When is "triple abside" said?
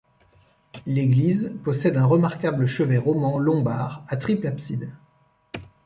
4.17-4.89